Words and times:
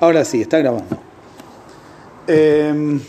Ahora 0.00 0.24
sí, 0.24 0.40
está 0.40 0.58
grabando. 0.58 0.96
Eh, 2.26 3.00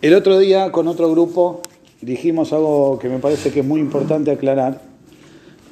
el 0.00 0.14
otro 0.14 0.38
día 0.38 0.70
con 0.70 0.86
otro 0.86 1.10
grupo 1.10 1.60
dijimos 2.00 2.52
algo 2.52 2.98
que 3.00 3.08
me 3.08 3.18
parece 3.18 3.50
que 3.50 3.60
es 3.60 3.66
muy 3.66 3.80
importante 3.80 4.30
aclarar, 4.30 4.80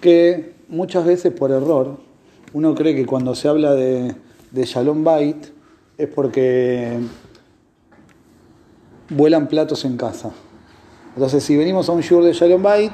que 0.00 0.54
muchas 0.68 1.04
veces 1.04 1.32
por 1.32 1.52
error 1.52 1.98
uno 2.52 2.74
cree 2.74 2.96
que 2.96 3.06
cuando 3.06 3.34
se 3.34 3.46
habla 3.48 3.74
de, 3.74 4.14
de 4.50 4.64
Shalom 4.64 5.04
Bait 5.04 5.46
es 5.96 6.08
porque 6.08 6.98
vuelan 9.10 9.46
platos 9.46 9.84
en 9.84 9.96
casa. 9.96 10.32
Entonces 11.14 11.44
si 11.44 11.56
venimos 11.56 11.88
a 11.88 11.92
un 11.92 12.00
shiur 12.00 12.24
de 12.24 12.32
Shalom 12.32 12.62
Bait, 12.62 12.92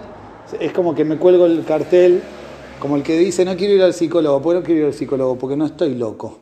es 0.60 0.72
como 0.72 0.94
que 0.94 1.04
me 1.04 1.16
cuelgo 1.16 1.46
el 1.46 1.64
cartel, 1.64 2.22
como 2.82 2.96
el 2.96 3.04
que 3.04 3.16
dice 3.16 3.44
no 3.44 3.56
quiero 3.56 3.74
ir 3.74 3.82
al 3.82 3.94
psicólogo, 3.94 4.42
¿por 4.42 4.54
qué 4.54 4.58
no 4.58 4.64
quiero 4.64 4.80
ir 4.80 4.86
al 4.88 4.92
psicólogo? 4.92 5.38
Porque 5.38 5.56
no 5.56 5.66
estoy 5.66 5.94
loco. 5.94 6.40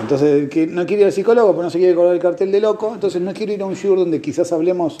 Entonces, 0.00 0.48
que 0.48 0.66
no 0.66 0.84
quiere 0.84 1.02
ir 1.02 1.06
al 1.06 1.12
psicólogo, 1.12 1.54
pues 1.54 1.64
no 1.64 1.70
se 1.70 1.78
quiere 1.78 1.94
colgar 1.94 2.12
el 2.12 2.20
cartel 2.20 2.50
de 2.50 2.60
loco, 2.60 2.90
entonces 2.92 3.22
no 3.22 3.32
quiero 3.32 3.52
ir 3.52 3.62
a 3.62 3.66
un 3.66 3.74
shiur 3.74 3.96
donde 3.96 4.20
quizás 4.20 4.50
hablemos 4.50 4.98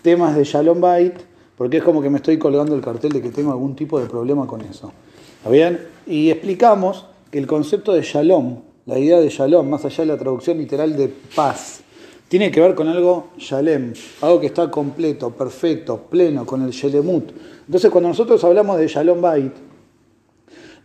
temas 0.00 0.34
de 0.34 0.44
Shalom 0.44 0.80
Bait, 0.80 1.12
porque 1.58 1.76
es 1.76 1.82
como 1.82 2.00
que 2.00 2.08
me 2.08 2.16
estoy 2.16 2.38
colgando 2.38 2.74
el 2.74 2.80
cartel 2.80 3.12
de 3.12 3.20
que 3.20 3.28
tengo 3.28 3.50
algún 3.50 3.76
tipo 3.76 4.00
de 4.00 4.06
problema 4.06 4.46
con 4.46 4.62
eso. 4.62 4.92
¿Está 5.36 5.50
bien? 5.50 5.78
Y 6.06 6.30
explicamos 6.30 7.04
que 7.30 7.38
el 7.38 7.46
concepto 7.46 7.92
de 7.92 8.00
Shalom, 8.00 8.60
la 8.86 8.98
idea 8.98 9.20
de 9.20 9.28
Shalom, 9.28 9.68
más 9.68 9.84
allá 9.84 10.04
de 10.04 10.06
la 10.06 10.16
traducción 10.16 10.56
literal 10.56 10.96
de 10.96 11.12
paz, 11.36 11.82
tiene 12.28 12.50
que 12.50 12.62
ver 12.62 12.74
con 12.74 12.88
algo 12.88 13.28
Shalem, 13.36 13.92
algo 14.22 14.40
que 14.40 14.46
está 14.46 14.70
completo, 14.70 15.32
perfecto, 15.32 15.98
pleno, 16.08 16.46
con 16.46 16.62
el 16.62 16.70
Shelemut. 16.70 17.30
Entonces, 17.66 17.90
cuando 17.90 18.08
nosotros 18.08 18.42
hablamos 18.44 18.78
de 18.78 18.88
Shalom 18.88 19.20
Bait, 19.20 19.67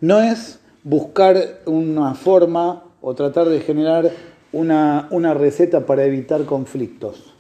no 0.04 0.20
es 0.20 0.60
buscar 0.84 1.62
una 1.66 2.14
forma 2.14 2.84
o 3.00 3.16
tratar 3.16 3.48
de 3.48 3.62
generar 3.62 4.12
una, 4.52 5.08
una 5.12 5.34
receta 5.34 5.86
para 5.86 6.04
evitar 6.04 6.44
conflictos. 6.44 7.34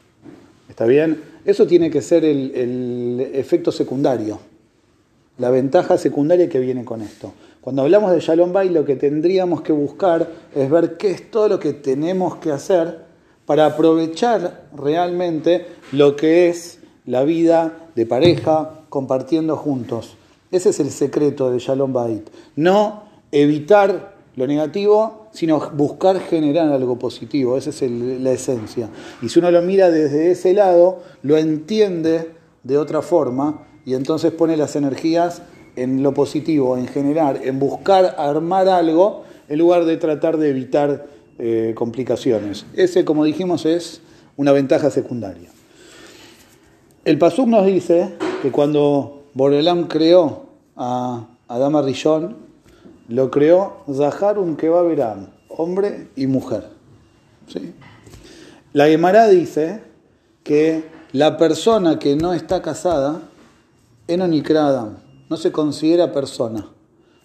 ¿Está 0.69 0.85
bien? 0.85 1.21
Eso 1.43 1.67
tiene 1.67 1.91
que 1.91 2.01
ser 2.01 2.23
el, 2.23 2.55
el, 2.55 3.31
efecto 3.33 3.69
secundario, 3.73 4.39
la 5.39 5.49
ventaja 5.49 5.97
secundaria 5.97 6.47
que 6.47 6.59
viene 6.59 6.85
con 6.85 7.01
esto. 7.01 7.33
Cuando 7.59 7.81
hablamos 7.81 8.13
de 8.13 8.21
Shalom 8.21 8.53
Bay, 8.53 8.69
lo 8.69 8.85
que 8.85 8.95
tendríamos 8.95 9.59
que 9.59 9.73
buscar 9.73 10.25
es 10.55 10.71
ver 10.71 10.95
qué 10.95 11.11
es 11.11 11.29
todo 11.29 11.49
lo 11.49 11.59
que 11.59 11.73
tenemos 11.73 12.37
que 12.37 12.51
hacer 12.51 12.99
para 13.45 13.65
aprovechar 13.65 14.69
realmente 14.73 15.65
lo 15.91 16.15
que 16.15 16.47
es 16.47 16.79
la 17.05 17.25
vida 17.25 17.89
de 17.93 18.05
pareja 18.05 18.85
compartiendo 18.87 19.57
juntos. 19.57 20.15
Ese 20.53 20.69
es 20.69 20.79
el 20.79 20.91
secreto 20.91 21.49
de 21.49 21.57
Shalom 21.57 21.93
Bait. 21.93 22.29
No 22.55 23.05
evitar 23.31 24.13
lo 24.35 24.45
negativo, 24.45 25.29
sino 25.31 25.71
buscar 25.71 26.19
generar 26.19 26.71
algo 26.71 26.99
positivo. 26.99 27.57
Esa 27.57 27.71
es 27.71 27.81
la 27.89 28.31
esencia. 28.31 28.87
Y 29.23 29.29
si 29.29 29.39
uno 29.39 29.49
lo 29.49 29.63
mira 29.63 29.89
desde 29.89 30.29
ese 30.29 30.53
lado, 30.53 30.99
lo 31.23 31.37
entiende 31.37 32.29
de 32.61 32.77
otra 32.77 33.01
forma 33.01 33.65
y 33.83 33.95
entonces 33.95 34.31
pone 34.31 34.55
las 34.55 34.75
energías 34.75 35.41
en 35.75 36.03
lo 36.03 36.13
positivo, 36.13 36.77
en 36.77 36.87
generar, 36.87 37.39
en 37.43 37.57
buscar 37.57 38.13
armar 38.19 38.69
algo, 38.69 39.23
en 39.49 39.57
lugar 39.57 39.85
de 39.85 39.97
tratar 39.97 40.37
de 40.37 40.49
evitar 40.49 41.07
eh, 41.39 41.73
complicaciones. 41.73 42.67
Ese, 42.75 43.03
como 43.03 43.25
dijimos, 43.25 43.65
es 43.65 44.01
una 44.37 44.51
ventaja 44.51 44.91
secundaria. 44.91 45.49
El 47.05 47.17
Pasuk 47.17 47.47
nos 47.47 47.65
dice 47.65 48.13
que 48.43 48.51
cuando 48.51 49.22
Borelam 49.33 49.87
creó 49.87 50.43
a 50.75 51.27
Adama 51.47 51.81
Rishon, 51.81 52.35
lo 53.07 53.31
creó 53.31 53.77
Zahar 53.91 54.37
un 54.37 54.55
Kebaberam, 54.55 55.27
hombre 55.49 56.09
y 56.15 56.27
mujer. 56.27 56.69
¿Sí? 57.47 57.73
La 58.73 58.87
Gemara 58.87 59.27
dice 59.27 59.81
que 60.43 60.83
la 61.11 61.37
persona 61.37 61.99
que 61.99 62.15
no 62.15 62.33
está 62.33 62.61
casada, 62.61 63.21
Enonikra 64.07 64.67
Adam, 64.67 64.97
no 65.29 65.37
se 65.37 65.51
considera 65.51 66.11
persona. 66.11 66.67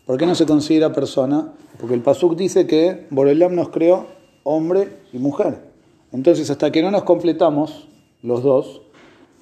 ¿Por 0.06 0.16
qué 0.16 0.26
no 0.26 0.34
se 0.34 0.46
considera 0.46 0.92
persona? 0.92 1.52
Porque 1.78 1.94
el 1.94 2.02
Pasuk 2.02 2.36
dice 2.36 2.66
que 2.66 3.06
Borelam 3.10 3.54
nos 3.54 3.69
creó 3.69 4.06
hombre 4.44 5.02
y 5.12 5.19
mujer. 5.19 5.69
Entonces, 6.12 6.48
hasta 6.50 6.72
que 6.72 6.80
no 6.80 6.90
nos 6.90 7.02
completamos, 7.02 7.86
los 8.22 8.42
dos, 8.42 8.80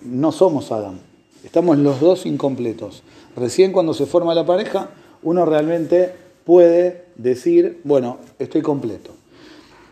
no 0.03 0.33
somos 0.33 0.73
Adam. 0.73 0.99
Estamos 1.47 1.79
los 1.79 2.01
dos 2.01 2.27
incompletos. 2.27 3.05
Recién 3.37 3.71
cuando 3.71 3.95
se 3.95 4.05
forma 4.05 4.35
la 4.35 4.45
pareja, 4.45 4.91
uno 5.23 5.47
realmente 5.47 6.13
puede 6.45 7.05
decir, 7.15 7.81
bueno, 7.85 8.19
estoy 8.41 8.63
completo. 8.63 9.13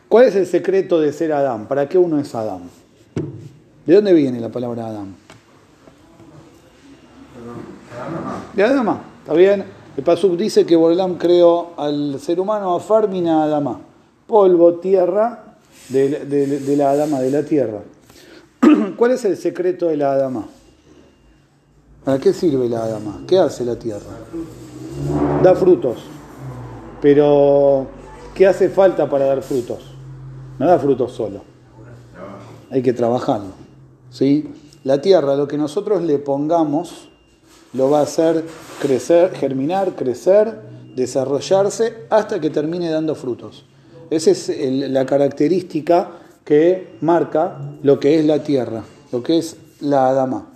¿Cuál 0.09 0.27
es 0.27 0.35
el 0.35 0.47
secreto 0.47 1.01
de 1.01 1.13
ser 1.13 1.33
Adán? 1.33 1.69
¿Para 1.69 1.89
qué 1.89 1.97
uno 1.97 2.19
es 2.19 2.35
Adán? 2.35 2.63
¿De 3.87 3.95
dónde 3.95 4.13
viene 4.13 4.41
la 4.41 4.49
palabra 4.49 4.89
Adán? 4.89 5.15
De 8.55 8.63
Adama, 8.65 9.05
¿está 9.23 9.35
bien? 9.35 9.65
El 9.97 10.03
Pasuk 10.03 10.37
dice 10.37 10.67
que 10.67 10.75
Borlam 10.75 11.19
creó 11.19 11.75
al 11.77 12.19
ser 12.19 12.41
humano 12.41 12.75
a 12.75 12.81
Farmina 12.81 13.45
Adama, 13.45 13.81
polvo, 14.27 14.75
tierra 14.75 15.57
de, 15.89 16.25
de, 16.25 16.59
de 16.59 16.77
la 16.77 16.91
Adama, 16.91 17.21
de 17.21 17.31
la 17.31 17.45
tierra. 17.45 17.83
¿Cuál 18.97 19.13
es 19.13 19.25
el 19.25 19.37
secreto 19.37 19.87
de 19.87 19.97
la 19.97 20.13
Adama? 20.15 20.49
¿Para 22.05 22.19
qué 22.19 22.33
sirve 22.33 22.69
la 22.69 22.85
Adama? 22.85 23.23
¿Qué 23.27 23.39
hace 23.39 23.65
la 23.65 23.77
tierra? 23.77 24.19
Da 25.43 25.55
frutos. 25.55 25.99
Pero, 27.01 27.87
¿qué 28.35 28.47
hace 28.47 28.69
falta 28.69 29.09
para 29.09 29.27
dar 29.27 29.43
frutos? 29.43 29.79
No 30.59 30.67
da 30.67 30.79
frutos 30.79 31.13
solo. 31.13 31.43
Hay 32.71 32.83
que 32.83 32.93
trabajarlo. 32.93 33.53
¿sí? 34.11 34.53
La 34.85 35.01
tierra, 35.01 35.35
lo 35.35 35.49
que 35.49 35.57
nosotros 35.57 36.03
le 36.03 36.19
pongamos, 36.19 37.09
lo 37.73 37.91
va 37.91 38.01
a 38.01 38.03
hacer 38.03 38.45
crecer, 38.81 39.33
germinar, 39.35 39.95
crecer, 39.97 40.61
desarrollarse 40.95 42.07
hasta 42.11 42.39
que 42.41 42.51
termine 42.51 42.91
dando 42.91 43.15
frutos. 43.15 43.65
Esa 44.11 44.31
es 44.31 44.51
la 44.91 45.07
característica 45.07 46.11
que 46.45 46.97
marca 47.01 47.59
lo 47.83 47.99
que 47.99 48.19
es 48.19 48.27
la 48.27 48.43
tierra, 48.43 48.85
lo 49.11 49.23
que 49.23 49.39
es 49.39 49.57
la 49.81 50.09
Adama. 50.09 50.54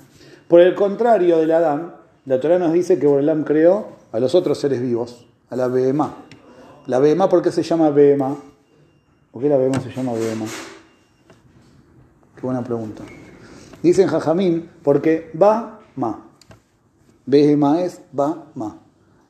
Por 0.49 0.63
el 0.63 0.75
contrario 0.75 1.37
del 1.39 1.51
Adán, 1.53 1.95
la 2.25 2.41
Torah 2.41 2.59
nos 2.59 2.73
dice 2.73 2.99
que 2.99 3.07
Borlam 3.07 3.45
creó 3.45 3.89
a 4.13 4.19
los 4.19 4.35
otros 4.35 4.59
seres 4.59 4.81
vivos, 4.81 5.27
a 5.51 5.57
la 5.57 5.69
Behemá. 5.69 6.25
La 6.87 6.99
Behemá, 6.99 7.29
¿por 7.29 7.43
qué 7.43 7.53
se 7.53 7.63
llama 7.63 7.91
Behemá? 7.91 8.35
¿Por 9.31 9.43
qué 9.43 9.51
la 9.51 9.59
Behemá 9.59 9.79
se 9.81 9.91
llama 9.91 10.15
Behemá? 10.15 10.47
Qué 12.35 12.41
buena 12.41 12.65
pregunta. 12.65 13.05
Dicen 13.83 14.09
Jajamín, 14.09 14.71
porque 14.83 15.31
va 15.41 15.81
ma. 15.97 16.25
Behemá 17.27 17.83
es 17.83 18.01
va 18.19 18.47
ma. 18.55 18.79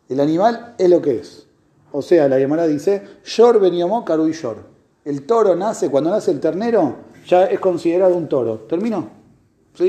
El 0.09 0.21
animal 0.21 0.77
es 0.79 0.89
lo 0.89 1.03
que 1.03 1.17
es. 1.19 1.49
O 1.91 2.01
sea, 2.01 2.29
la 2.29 2.39
Gemara 2.39 2.67
dice, 2.69 3.03
Yor 3.25 3.59
beniomó 3.59 4.05
karu 4.05 4.29
y 4.29 4.33
yor. 4.35 4.59
El 5.05 5.27
toro 5.27 5.57
nace, 5.57 5.91
cuando 5.91 6.11
nace 6.11 6.31
el 6.31 6.39
ternero, 6.39 6.97
ya 7.27 7.47
es 7.47 7.59
considerado 7.59 8.15
un 8.15 8.29
toro. 8.29 8.59
¿Terminó? 8.69 9.18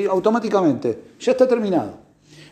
Automáticamente. 0.09 0.99
Ya 1.19 1.31
está 1.31 1.47
terminado. 1.47 1.93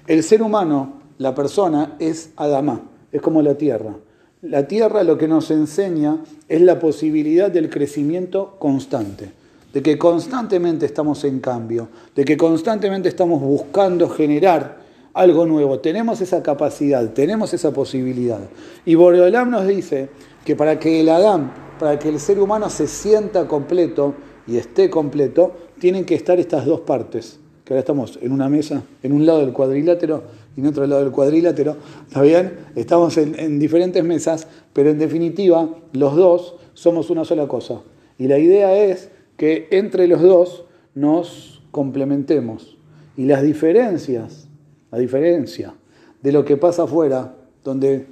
El 0.06 0.24
ser 0.24 0.42
humano, 0.42 1.02
la 1.18 1.36
persona, 1.36 1.96
es 2.00 2.32
Adamá. 2.36 2.82
Es 3.12 3.22
como 3.22 3.42
la 3.42 3.56
tierra. 3.56 3.96
La 4.42 4.68
tierra 4.68 5.04
lo 5.04 5.18
que 5.18 5.28
nos 5.28 5.50
enseña 5.50 6.24
es 6.48 6.62
la 6.62 6.80
posibilidad 6.80 7.50
del 7.50 7.70
crecimiento 7.70 8.56
constante, 8.60 9.32
de 9.74 9.82
que 9.82 9.98
constantemente 9.98 10.86
estamos 10.86 11.24
en 11.24 11.40
cambio, 11.40 11.88
de 12.16 12.24
que 12.24 12.38
constantemente 12.38 13.10
estamos 13.10 13.42
buscando 13.42 14.08
generar 14.08 14.78
algo 15.14 15.48
nuevo. 15.48 15.80
Tenemos 15.80 16.22
esa 16.22 16.44
capacidad, 16.44 17.12
tenemos 17.14 17.54
esa 17.54 17.72
posibilidad. 17.72 18.40
Y 18.86 18.94
Boreolam 18.94 19.50
nos 19.50 19.66
dice 19.66 20.10
que 20.46 20.56
para 20.56 20.78
que 20.78 21.02
el 21.02 21.10
Adán, 21.10 21.52
para 21.80 21.98
que 21.98 22.10
el 22.10 22.20
ser 22.20 22.40
humano 22.40 22.70
se 22.70 22.88
sienta 22.88 23.48
completo 23.48 24.14
y 24.46 24.58
esté 24.58 24.90
completo, 24.90 25.54
tienen 25.80 26.06
que 26.06 26.16
estar 26.16 26.40
estas 26.40 26.66
dos 26.66 26.82
partes, 26.82 27.40
que 27.64 27.74
ahora 27.74 27.80
estamos 27.80 28.20
en 28.22 28.32
una 28.32 28.50
mesa, 28.50 28.84
en 29.04 29.12
un 29.14 29.26
lado 29.26 29.40
del 29.40 29.54
cuadrilátero 29.54 30.24
y 30.56 30.62
en 30.62 30.68
otro 30.68 30.88
lado 30.88 31.04
del 31.04 31.12
cuadrilátero, 31.12 31.78
¿está 32.08 32.22
bien? 32.22 32.54
Estamos 32.76 33.18
en, 33.18 33.40
en, 33.40 33.60
diferentes 33.60 34.04
mesas, 34.04 34.48
pero 34.74 34.90
en 34.90 34.98
definitiva 34.98 35.70
los 35.94 36.16
dos 36.16 36.56
somos 36.74 37.10
una 37.10 37.26
sola 37.26 37.48
cosa. 37.48 37.82
Y 38.18 38.28
la 38.28 38.40
idea 38.40 38.76
es 38.76 39.10
que 39.36 39.68
entre 39.72 40.08
los 40.08 40.22
dos 40.22 40.66
nos 40.96 41.62
complementemos. 41.72 42.78
Y 43.16 43.26
las 43.26 43.44
diferencias, 43.44 44.48
la 44.92 44.98
diferencia 44.98 45.76
de 46.22 46.32
lo 46.32 46.44
que 46.44 46.58
pasa 46.58 46.84
afuera, 46.84 47.36
donde 47.64 48.08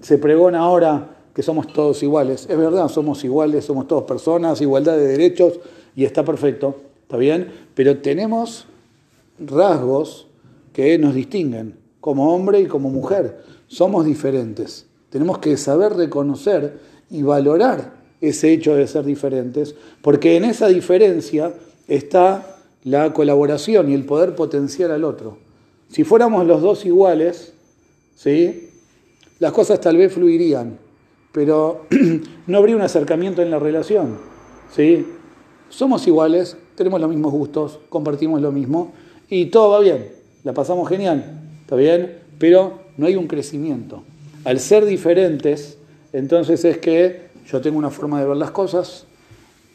se 0.00 0.18
pregona 0.18 0.60
ahora 0.60 1.16
que 1.34 1.42
somos 1.42 1.72
todos 1.72 2.02
iguales, 2.02 2.46
es 2.50 2.58
verdad, 2.58 2.88
somos 2.88 3.24
iguales, 3.24 3.64
somos 3.64 3.88
todos 3.88 4.04
personas, 4.04 4.60
igualdad 4.60 4.96
de 4.96 5.06
derechos, 5.06 5.58
y 5.94 6.04
está 6.04 6.24
perfecto, 6.24 6.76
¿está 7.02 7.16
bien? 7.16 7.52
Pero 7.74 7.98
tenemos 7.98 8.66
rasgos 9.38 10.26
que 10.72 10.98
nos 10.98 11.14
distinguen 11.14 11.76
como 12.00 12.34
hombre 12.34 12.60
y 12.60 12.66
como 12.66 12.90
mujer. 12.90 13.42
Somos 13.66 14.04
diferentes. 14.04 14.86
Tenemos 15.10 15.38
que 15.38 15.56
saber 15.56 15.94
reconocer 15.94 16.78
y 17.10 17.22
valorar 17.22 17.92
ese 18.20 18.52
hecho 18.52 18.74
de 18.74 18.86
ser 18.86 19.04
diferentes, 19.04 19.74
porque 20.00 20.36
en 20.36 20.44
esa 20.44 20.68
diferencia 20.68 21.52
está 21.88 22.56
la 22.84 23.12
colaboración 23.12 23.90
y 23.90 23.94
el 23.94 24.04
poder 24.04 24.34
potenciar 24.34 24.90
al 24.90 25.04
otro. 25.04 25.38
Si 25.88 26.04
fuéramos 26.04 26.46
los 26.46 26.62
dos 26.62 26.86
iguales, 26.86 27.52
¿sí? 28.16 28.70
las 29.38 29.52
cosas 29.52 29.80
tal 29.80 29.96
vez 29.96 30.12
fluirían, 30.12 30.78
pero 31.32 31.86
no 32.46 32.58
habría 32.58 32.76
un 32.76 32.82
acercamiento 32.82 33.42
en 33.42 33.50
la 33.50 33.58
relación. 33.58 34.18
¿sí? 34.74 35.04
Somos 35.72 36.06
iguales, 36.06 36.54
tenemos 36.74 37.00
los 37.00 37.08
mismos 37.08 37.32
gustos, 37.32 37.78
compartimos 37.88 38.42
lo 38.42 38.52
mismo 38.52 38.92
y 39.30 39.46
todo 39.46 39.70
va 39.70 39.80
bien, 39.80 40.06
la 40.44 40.52
pasamos 40.52 40.86
genial, 40.86 41.24
¿está 41.62 41.76
bien? 41.76 42.18
Pero 42.38 42.80
no 42.98 43.06
hay 43.06 43.16
un 43.16 43.26
crecimiento. 43.26 44.02
Al 44.44 44.60
ser 44.60 44.84
diferentes, 44.84 45.78
entonces 46.12 46.66
es 46.66 46.76
que 46.76 47.22
yo 47.50 47.62
tengo 47.62 47.78
una 47.78 47.88
forma 47.88 48.20
de 48.20 48.28
ver 48.28 48.36
las 48.36 48.50
cosas, 48.50 49.06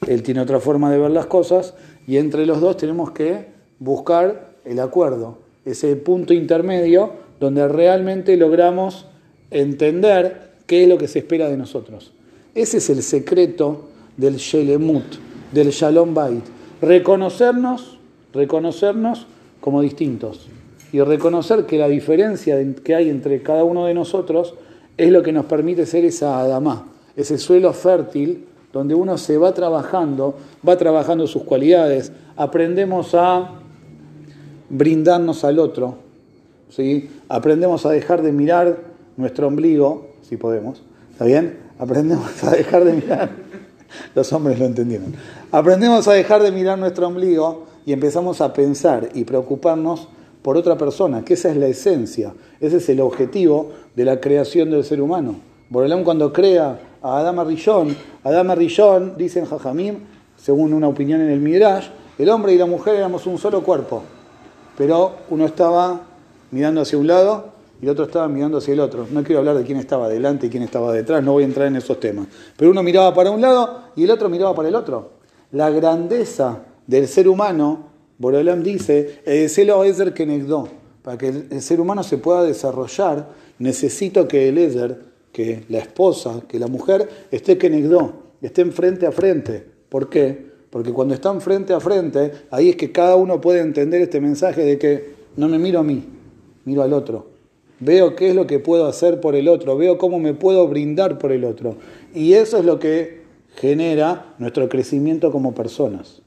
él 0.06 0.22
tiene 0.22 0.40
otra 0.40 0.60
forma 0.60 0.92
de 0.92 1.00
ver 1.00 1.10
las 1.10 1.26
cosas 1.26 1.74
y 2.06 2.18
entre 2.18 2.46
los 2.46 2.62
dos 2.62 2.78
tenemos 2.78 3.10
que 3.10 3.48
buscar 3.80 4.52
el 4.66 4.80
acuerdo, 4.80 5.40
ese 5.66 5.96
punto 5.96 6.32
intermedio 6.32 7.14
donde 7.40 7.68
realmente 7.68 8.38
logramos 8.38 9.08
entender 9.50 10.52
qué 10.68 10.84
es 10.84 10.90
lo 10.90 11.00
que 11.00 11.08
se 11.08 11.20
espera 11.20 11.50
de 11.50 11.58
nosotros. 11.58 12.12
Ese 12.54 12.78
es 12.78 12.88
el 12.92 13.02
secreto 13.02 13.90
del 14.16 14.36
Shelemut, 14.36 15.26
del 15.52 15.70
Shalom 15.70 16.14
Bait. 16.14 16.44
Reconocernos, 16.82 17.98
reconocernos 18.34 19.28
como 19.60 19.82
distintos 19.82 20.48
y 20.92 21.02
reconocer 21.02 21.66
que 21.66 21.78
la 21.78 21.88
diferencia 21.88 22.58
que 22.84 22.96
hay 22.96 23.10
entre 23.10 23.42
cada 23.42 23.64
uno 23.64 23.86
de 23.86 23.94
nosotros 23.94 24.56
es 24.98 25.12
lo 25.12 25.24
que 25.24 25.32
nos 25.32 25.46
permite 25.46 25.86
ser 25.86 26.06
esa 26.06 26.40
Adamá, 26.40 26.88
ese 27.16 27.38
suelo 27.38 27.74
fértil 27.74 28.46
donde 28.74 28.96
uno 28.96 29.18
se 29.18 29.38
va 29.38 29.54
trabajando, 29.54 30.36
va 30.68 30.78
trabajando 30.78 31.28
sus 31.28 31.44
cualidades, 31.44 32.12
aprendemos 32.36 33.16
a 33.16 33.52
brindarnos 34.70 35.44
al 35.44 35.60
otro, 35.60 35.96
¿sí? 36.70 37.10
aprendemos 37.30 37.86
a 37.86 37.92
dejar 37.92 38.22
de 38.22 38.32
mirar 38.32 38.78
nuestro 39.16 39.48
ombligo, 39.48 40.10
si 40.22 40.38
podemos, 40.38 40.84
¿está 41.12 41.26
bien? 41.26 41.58
Aprendemos 41.80 42.44
a 42.44 42.52
dejar 42.52 42.84
de 42.84 42.94
mirar, 42.94 43.30
los 44.16 44.32
hombres 44.34 44.60
lo 44.60 44.66
entendieron, 44.66 45.14
aprendemos 45.52 46.08
a 46.08 46.14
dejar 46.14 46.42
de 46.44 46.52
mirar 46.52 46.78
nuestro 46.78 47.08
ombligo 47.08 47.66
y 47.86 47.94
empezamos 47.94 48.42
a 48.42 48.54
pensar 48.54 49.10
y 49.14 49.24
preocuparnos 49.24 50.08
por 50.42 50.58
otra 50.58 50.78
persona, 50.78 51.26
que 51.26 51.34
esa 51.34 51.50
es 51.50 51.58
la 51.58 51.68
esencia, 51.68 52.34
ese 52.60 52.78
es 52.78 52.90
el 52.90 53.02
objetivo 53.02 53.72
de 53.96 54.06
la 54.06 54.20
creación 54.22 54.72
del 54.72 54.84
ser 54.84 55.02
humano. 55.02 55.36
Borelán 55.70 56.04
cuando 56.04 56.32
crea 56.32 56.80
a 57.02 57.20
Adama 57.20 57.44
Rillón. 57.44 57.96
Adama 58.24 58.56
Rillón, 58.56 59.16
dicen 59.18 59.46
Jajamim, 59.46 60.00
según 60.38 60.74
una 60.74 60.88
opinión 60.88 61.22
en 61.22 61.30
el 61.30 61.40
Midrash, 61.40 61.88
el 62.18 62.30
hombre 62.30 62.54
y 62.54 62.58
la 62.58 62.66
mujer 62.66 62.96
éramos 62.96 63.26
un 63.26 63.38
solo 63.38 63.64
cuerpo, 63.64 64.04
pero 64.78 65.18
uno 65.30 65.46
estaba 65.46 66.02
mirando 66.52 66.82
hacia 66.82 66.98
un 66.98 67.08
lado 67.08 67.57
y 67.82 67.86
el 67.86 67.90
otro 67.90 68.06
estaba 68.06 68.28
mirando 68.28 68.58
hacia 68.58 68.74
el 68.74 68.80
otro. 68.80 69.08
No 69.12 69.24
quiero 69.24 69.40
hablar 69.40 69.58
de 69.58 69.64
quién 69.64 69.78
estaba 69.78 70.10
delante 70.10 70.48
y 70.48 70.50
quién 70.50 70.64
estaba 70.64 70.92
detrás, 70.94 71.24
no 71.24 71.34
voy 71.34 71.44
a 71.44 71.48
entrar 71.48 71.68
en 71.68 71.76
esos 71.76 72.00
temas. 72.00 72.28
Pero 72.56 72.72
uno 72.72 72.84
miraba 72.84 73.14
para 73.14 73.32
un 73.32 73.42
lado 73.42 73.84
y 73.96 74.04
el 74.04 74.12
otro 74.12 74.30
miraba 74.30 74.56
para 74.56 74.70
el 74.70 74.76
otro. 74.76 75.12
La 75.52 75.70
grandeza 75.70 76.64
del 76.86 77.08
ser 77.08 77.28
humano, 77.28 77.88
Borolam 78.18 78.64
dice, 78.64 79.22
el 79.26 79.50
celo 79.50 79.84
Ezer 79.84 80.14
Kenegdo, 80.14 80.68
para 81.04 81.18
que 81.18 81.28
el 81.28 81.62
ser 81.62 81.80
humano 81.80 82.04
se 82.04 82.18
pueda 82.18 82.44
desarrollar, 82.44 83.30
necesito 83.60 84.28
que 84.28 84.50
el 84.50 84.58
Ezer 84.58 85.08
que 85.38 85.66
la 85.70 85.78
esposa, 85.78 86.42
que 86.48 86.58
la 86.58 86.66
mujer 86.66 87.08
esté 87.30 87.60
kenegdó, 87.60 88.12
estén 88.42 88.72
frente 88.72 89.06
a 89.06 89.12
frente. 89.12 89.64
¿Por 89.88 90.10
qué? 90.10 90.48
Porque 90.72 90.92
cuando 90.92 91.14
están 91.14 91.42
frente 91.42 91.74
a 91.74 91.80
frente, 91.80 92.32
ahí 92.50 92.70
es 92.70 92.76
que 92.76 92.92
cada 92.92 93.16
uno 93.16 93.40
puede 93.40 93.60
entender 93.60 94.02
este 94.02 94.20
mensaje 94.20 94.64
de 94.64 94.80
que 94.80 95.14
no 95.36 95.48
me 95.48 95.60
miro 95.60 95.80
a 95.80 95.84
mí, 95.84 96.04
miro 96.66 96.82
al 96.82 96.92
otro. 96.92 97.37
Veo 97.80 98.16
qué 98.16 98.30
es 98.30 98.36
lo 98.36 98.48
que 98.48 98.60
puedo 98.60 98.88
hacer 98.88 99.22
por 99.22 99.36
el 99.36 99.48
otro, 99.48 99.78
veo 99.78 99.98
cómo 99.98 100.20
me 100.20 100.34
puedo 100.34 100.68
brindar 100.68 101.20
por 101.20 101.32
el 101.32 101.46
otro. 101.46 101.76
Y 102.14 102.34
eso 102.34 102.58
es 102.58 102.66
lo 102.66 102.80
que 102.80 103.22
genera 103.56 104.34
nuestro 104.40 104.68
crecimiento 104.70 105.32
como 105.32 105.54
personas. 105.54 106.22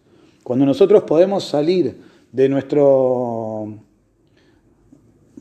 Cuando 0.44 0.64
nosotros 0.64 1.05
podemos 1.05 1.44
salir 1.44 1.97
de 2.32 2.49
nuestro 2.49 3.75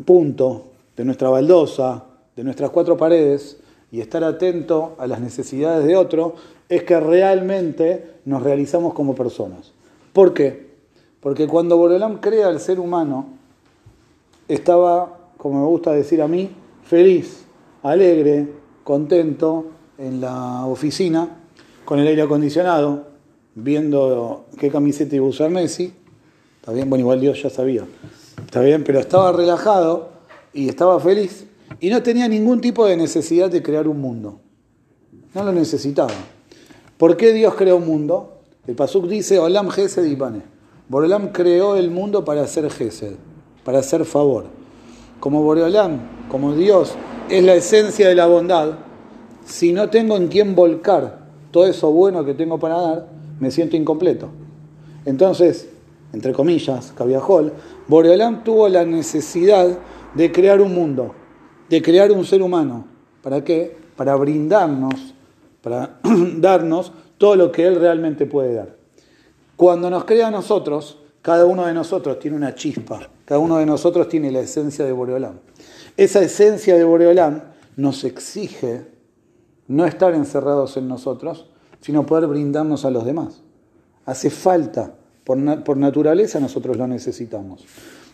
punto, 0.05 0.65
de 0.95 1.05
nuestra 1.05 1.29
baldosa, 1.29 2.05
de 2.35 2.43
nuestras 2.43 2.69
cuatro 2.71 2.97
paredes 2.97 3.57
y 3.91 4.01
estar 4.01 4.23
atento 4.23 4.95
a 4.97 5.07
las 5.07 5.19
necesidades 5.19 5.85
de 5.85 5.95
otro, 5.95 6.35
es 6.67 6.83
que 6.83 6.99
realmente 6.99 8.05
nos 8.25 8.43
realizamos 8.43 8.93
como 8.93 9.15
personas. 9.15 9.73
¿Por 10.13 10.33
qué? 10.33 10.69
Porque 11.19 11.47
cuando 11.47 11.77
Borolam 11.77 12.19
crea 12.19 12.47
al 12.47 12.59
ser 12.59 12.79
humano, 12.79 13.27
estaba, 14.47 15.18
como 15.39 15.61
me 15.61 15.67
gusta 15.67 15.93
decir 15.93 16.21
a 16.21 16.27
mí, 16.27 16.51
feliz, 16.83 17.45
alegre, 17.81 18.45
contento 18.83 19.67
en 19.97 20.19
la 20.19 20.65
oficina, 20.65 21.37
con 21.85 21.97
el 21.97 22.07
aire 22.07 22.23
acondicionado, 22.23 23.07
viendo 23.55 24.47
qué 24.59 24.69
camiseta 24.69 25.15
iba 25.15 25.25
a 25.25 25.29
usar 25.29 25.49
Messi. 25.49 25.93
Está 26.57 26.73
bien, 26.73 26.89
bueno, 26.89 27.03
igual 27.03 27.21
Dios 27.21 27.41
ya 27.41 27.49
sabía. 27.49 27.85
Está 28.45 28.59
bien, 28.59 28.83
pero 28.83 28.99
estaba 28.99 29.31
relajado 29.31 30.09
y 30.53 30.67
estaba 30.67 30.99
feliz 30.99 31.45
y 31.79 31.89
no 31.89 32.03
tenía 32.03 32.27
ningún 32.27 32.59
tipo 32.59 32.85
de 32.85 32.97
necesidad 32.97 33.49
de 33.49 33.63
crear 33.63 33.87
un 33.87 34.01
mundo. 34.01 34.41
No 35.33 35.45
lo 35.45 35.53
necesitaba. 35.53 36.11
¿Por 36.97 37.15
qué 37.15 37.31
Dios 37.31 37.55
creó 37.55 37.77
un 37.77 37.87
mundo? 37.87 38.41
El 38.67 38.75
Pasuk 38.75 39.07
dice, 39.07 39.39
Olam 39.39 39.69
Gesed 39.69 40.03
Ipane. 40.03 40.41
Boreolam 40.89 41.31
creó 41.31 41.77
el 41.77 41.91
mundo 41.91 42.25
para 42.25 42.41
hacer 42.41 42.69
Gesed, 42.69 43.13
para 43.63 43.79
hacer 43.79 44.03
favor. 44.03 44.58
Como 45.19 45.43
Boreolam, 45.43 45.99
como 46.29 46.53
Dios, 46.53 46.95
es 47.29 47.43
la 47.43 47.55
esencia 47.55 48.07
de 48.07 48.15
la 48.15 48.27
bondad, 48.27 48.73
si 49.45 49.73
no 49.73 49.89
tengo 49.89 50.15
en 50.17 50.27
quién 50.27 50.55
volcar 50.55 51.19
todo 51.51 51.65
eso 51.65 51.91
bueno 51.91 52.23
que 52.25 52.33
tengo 52.33 52.59
para 52.59 52.79
dar, 52.79 53.07
me 53.39 53.51
siento 53.51 53.75
incompleto. 53.75 54.29
Entonces, 55.05 55.69
entre 56.13 56.33
comillas, 56.33 56.93
Cabiajol, 56.95 57.53
Boreolam 57.87 58.43
tuvo 58.43 58.67
la 58.69 58.85
necesidad 58.85 59.77
de 60.13 60.31
crear 60.31 60.61
un 60.61 60.73
mundo 60.73 61.13
de 61.69 61.81
crear 61.81 62.11
un 62.11 62.25
ser 62.25 62.41
humano. 62.41 62.85
¿Para 63.21 63.43
qué? 63.43 63.77
Para 63.95 64.15
brindarnos, 64.15 65.13
para 65.61 65.99
darnos 66.37 66.91
todo 67.17 67.35
lo 67.35 67.51
que 67.51 67.65
Él 67.65 67.79
realmente 67.79 68.25
puede 68.25 68.55
dar. 68.55 68.75
Cuando 69.55 69.89
nos 69.89 70.05
crea 70.05 70.27
a 70.27 70.31
nosotros, 70.31 70.97
cada 71.29 71.45
uno 71.45 71.67
de 71.67 71.75
nosotros 71.75 72.17
tiene 72.17 72.35
una 72.35 72.55
chispa, 72.55 73.07
cada 73.23 73.37
uno 73.37 73.59
de 73.59 73.65
nosotros 73.67 74.09
tiene 74.09 74.31
la 74.31 74.39
esencia 74.39 74.83
de 74.83 74.91
Boreolam. 74.91 75.35
Esa 75.95 76.23
esencia 76.23 76.75
de 76.75 76.83
Boreolam 76.83 77.43
nos 77.75 78.03
exige 78.03 78.87
no 79.67 79.85
estar 79.85 80.15
encerrados 80.15 80.75
en 80.77 80.87
nosotros, 80.87 81.45
sino 81.81 82.03
poder 82.07 82.25
brindarnos 82.25 82.83
a 82.83 82.89
los 82.89 83.05
demás. 83.05 83.43
Hace 84.05 84.31
falta, 84.31 84.95
por, 85.23 85.63
por 85.63 85.77
naturaleza 85.77 86.39
nosotros 86.39 86.77
lo 86.77 86.87
necesitamos. 86.87 87.63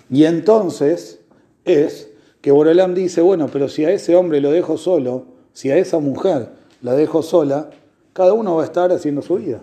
Y 0.09 0.25
entonces 0.25 1.21
es 1.63 2.09
que 2.41 2.51
Borolam 2.51 2.93
dice, 2.93 3.21
bueno, 3.21 3.47
pero 3.47 3.69
si 3.69 3.85
a 3.85 3.91
ese 3.91 4.17
hombre 4.17 4.41
lo 4.41 4.51
dejo 4.51 4.77
solo, 4.77 5.27
si 5.53 5.71
a 5.71 5.77
esa 5.77 5.99
mujer 5.99 6.49
la 6.81 6.95
dejo 6.95 7.23
sola, 7.23 7.69
cada 8.11 8.33
uno 8.33 8.57
va 8.57 8.63
a 8.63 8.65
estar 8.65 8.91
haciendo 8.91 9.21
su 9.21 9.35
vida. 9.35 9.61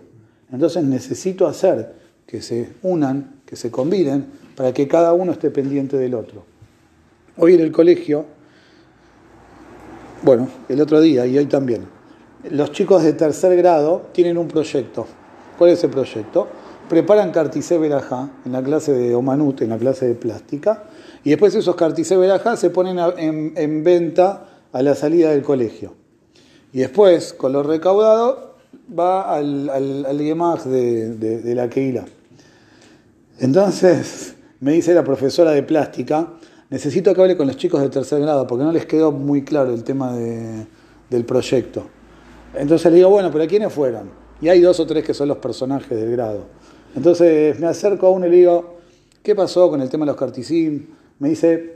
Entonces 0.50 0.82
necesito 0.84 1.46
hacer 1.46 2.00
que 2.32 2.40
se 2.40 2.66
unan, 2.82 3.42
que 3.44 3.56
se 3.56 3.70
combinen, 3.70 4.24
para 4.56 4.72
que 4.72 4.88
cada 4.88 5.12
uno 5.12 5.32
esté 5.32 5.50
pendiente 5.50 5.98
del 5.98 6.14
otro. 6.14 6.44
Hoy 7.36 7.52
en 7.52 7.60
el 7.60 7.70
colegio, 7.70 8.24
bueno, 10.22 10.48
el 10.70 10.80
otro 10.80 11.02
día 11.02 11.26
y 11.26 11.36
hoy 11.36 11.44
también, 11.44 11.82
los 12.50 12.72
chicos 12.72 13.02
de 13.02 13.12
tercer 13.12 13.54
grado 13.58 14.06
tienen 14.12 14.38
un 14.38 14.48
proyecto. 14.48 15.06
¿Cuál 15.58 15.72
es 15.72 15.84
el 15.84 15.90
proyecto? 15.90 16.48
Preparan 16.88 17.32
carticé 17.32 17.76
verajá 17.76 18.30
en 18.46 18.52
la 18.52 18.62
clase 18.62 18.94
de 18.94 19.14
Omanut, 19.14 19.60
en 19.60 19.68
la 19.68 19.76
clase 19.76 20.08
de 20.08 20.14
plástica, 20.14 20.84
y 21.24 21.28
después 21.28 21.54
esos 21.54 21.76
carticé 21.76 22.16
verajá 22.16 22.56
se 22.56 22.70
ponen 22.70 22.98
en, 23.18 23.84
venta 23.84 24.46
a 24.72 24.80
la 24.80 24.94
salida 24.94 25.32
del 25.32 25.42
colegio. 25.42 25.92
Y 26.72 26.78
después, 26.78 27.34
con 27.34 27.52
lo 27.52 27.62
recaudado, 27.62 28.54
va 28.98 29.34
al, 29.34 29.68
al, 29.68 30.06
al 30.06 30.16
de, 30.16 31.14
de, 31.18 31.54
la 31.54 31.68
Keila. 31.68 32.06
Entonces, 33.42 34.36
me 34.60 34.70
dice 34.70 34.94
la 34.94 35.02
profesora 35.02 35.50
de 35.50 35.64
plástica, 35.64 36.28
necesito 36.70 37.12
que 37.12 37.20
hable 37.20 37.36
con 37.36 37.48
los 37.48 37.56
chicos 37.56 37.82
de 37.82 37.88
tercer 37.88 38.20
grado, 38.20 38.46
porque 38.46 38.62
no 38.62 38.70
les 38.70 38.86
quedó 38.86 39.10
muy 39.10 39.42
claro 39.42 39.74
el 39.74 39.82
tema 39.82 40.12
del 40.12 41.24
proyecto. 41.24 41.84
Entonces 42.54 42.92
le 42.92 42.98
digo, 42.98 43.10
bueno, 43.10 43.32
pero 43.32 43.44
¿quiénes 43.48 43.72
fueron? 43.72 44.10
Y 44.40 44.48
hay 44.48 44.60
dos 44.60 44.78
o 44.78 44.86
tres 44.86 45.02
que 45.02 45.12
son 45.12 45.26
los 45.26 45.38
personajes 45.38 45.90
del 45.90 46.12
grado. 46.12 46.44
Entonces 46.94 47.58
me 47.58 47.66
acerco 47.66 48.06
a 48.06 48.10
uno 48.10 48.28
y 48.28 48.30
le 48.30 48.36
digo, 48.36 48.76
¿qué 49.24 49.34
pasó 49.34 49.68
con 49.68 49.82
el 49.82 49.90
tema 49.90 50.04
de 50.04 50.12
los 50.12 50.16
carticín? 50.16 50.90
me 51.18 51.30
dice, 51.30 51.72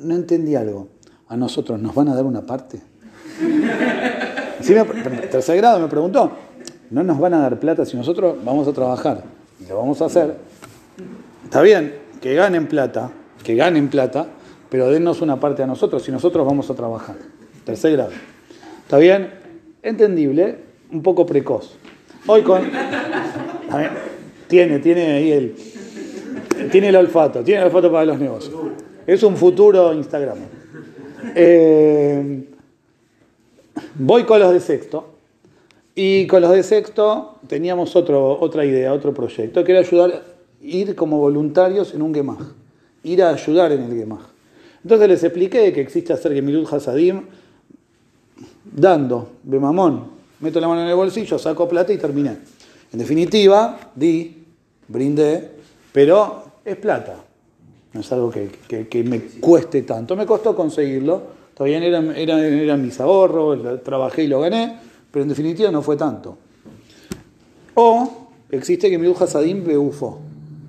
no 0.00 0.16
entendí 0.16 0.54
algo. 0.54 0.88
A 1.28 1.36
nosotros 1.38 1.80
nos 1.80 1.94
van 1.94 2.10
a 2.10 2.14
dar 2.14 2.26
una 2.26 2.44
parte. 2.44 2.78
Sí, 4.62 4.74
tercer 5.30 5.58
grado 5.58 5.78
me 5.78 5.86
preguntó, 5.86 6.32
no 6.90 7.04
nos 7.04 7.20
van 7.20 7.34
a 7.34 7.40
dar 7.40 7.60
plata 7.60 7.84
si 7.84 7.96
nosotros 7.96 8.36
vamos 8.42 8.66
a 8.66 8.72
trabajar 8.72 9.22
y 9.60 9.68
lo 9.68 9.76
vamos 9.76 10.00
a 10.00 10.06
hacer. 10.06 10.34
Está 11.44 11.62
bien, 11.62 11.94
que 12.20 12.34
ganen 12.34 12.66
plata, 12.66 13.12
que 13.44 13.54
ganen 13.54 13.88
plata, 13.88 14.26
pero 14.68 14.90
dennos 14.90 15.20
una 15.20 15.38
parte 15.38 15.62
a 15.62 15.66
nosotros 15.66 16.02
si 16.02 16.10
nosotros 16.10 16.46
vamos 16.46 16.68
a 16.70 16.74
trabajar. 16.74 17.16
Tercer 17.64 17.92
grado. 17.92 18.10
¿Está 18.82 18.98
bien? 18.98 19.30
Entendible, 19.82 20.58
un 20.90 21.02
poco 21.02 21.26
precoz. 21.26 21.76
Hoy 22.26 22.42
con... 22.42 22.62
tiene, 24.48 24.78
tiene 24.80 25.12
ahí 25.12 25.32
el... 25.32 25.56
Tiene 26.70 26.88
el 26.88 26.96
olfato, 26.96 27.44
tiene 27.44 27.60
el 27.60 27.66
olfato 27.66 27.92
para 27.92 28.04
los 28.04 28.18
negocios. 28.18 28.54
Es 29.06 29.22
un 29.22 29.36
futuro 29.36 29.92
Instagram. 29.92 30.38
Eh, 31.34 32.44
voy 33.94 34.24
con 34.24 34.40
los 34.40 34.52
de 34.52 34.60
sexto. 34.60 35.12
Y 35.94 36.26
con 36.26 36.42
los 36.42 36.50
de 36.50 36.62
sexto 36.62 37.38
teníamos 37.46 37.96
otra 37.96 38.64
idea, 38.64 38.92
otro 38.92 39.14
proyecto, 39.14 39.64
que 39.64 39.76
ayudar, 39.76 40.22
ir 40.62 40.94
como 40.94 41.18
voluntarios 41.18 41.94
en 41.94 42.02
un 42.02 42.14
Gemaj. 42.14 42.38
Ir 43.02 43.22
a 43.22 43.30
ayudar 43.30 43.72
en 43.72 43.82
el 43.82 43.98
Gemaj. 43.98 44.20
Entonces 44.82 45.08
les 45.08 45.24
expliqué 45.24 45.72
que 45.72 45.80
existe 45.80 46.12
hacer 46.12 46.32
Gemilut 46.32 46.72
Hasadim 46.72 47.22
dando, 48.64 49.30
mamón, 49.44 50.04
meto 50.40 50.60
la 50.60 50.68
mano 50.68 50.82
en 50.82 50.88
el 50.88 50.94
bolsillo, 50.94 51.38
saco 51.38 51.68
plata 51.68 51.92
y 51.92 51.98
terminé. 51.98 52.36
En 52.92 52.98
definitiva, 52.98 53.92
di, 53.94 54.44
brindé, 54.88 55.50
pero 55.92 56.44
es 56.64 56.76
plata. 56.76 57.16
No 57.92 58.00
es 58.00 58.12
algo 58.12 58.30
que, 58.30 59.04
me 59.04 59.20
cueste 59.40 59.82
tanto. 59.82 60.14
Me 60.16 60.26
costó 60.26 60.54
conseguirlo. 60.54 61.22
Todavía 61.54 61.78
eran, 61.78 62.14
eran, 62.14 62.82
mis 62.82 63.00
ahorros, 63.00 63.82
trabajé 63.82 64.24
y 64.24 64.26
lo 64.26 64.40
gané, 64.40 64.78
pero 65.10 65.22
en 65.22 65.30
definitiva 65.30 65.70
no 65.70 65.80
fue 65.80 65.96
tanto. 65.96 66.36
O 67.74 68.28
existe 68.50 68.90
que 68.90 68.98
mi 68.98 69.10
Hasadim 69.12 69.64
beufo, 69.64 70.20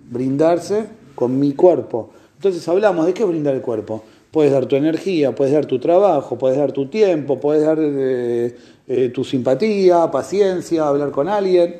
brindarse 0.09 0.85
con 1.15 1.39
mi 1.39 1.53
cuerpo. 1.53 2.09
Entonces 2.35 2.67
hablamos 2.67 3.05
de 3.05 3.13
qué 3.13 3.23
brindar 3.23 3.55
el 3.55 3.61
cuerpo. 3.61 4.03
Puedes 4.31 4.51
dar 4.51 4.65
tu 4.65 4.75
energía, 4.75 5.33
puedes 5.33 5.53
dar 5.53 5.65
tu 5.65 5.79
trabajo, 5.79 6.37
puedes 6.37 6.57
dar 6.57 6.71
tu 6.71 6.87
tiempo, 6.87 7.39
puedes 7.39 7.63
dar 7.63 7.79
eh, 7.81 8.55
eh, 8.87 9.09
tu 9.09 9.23
simpatía, 9.23 10.09
paciencia, 10.11 10.87
hablar 10.87 11.11
con 11.11 11.27
alguien. 11.27 11.77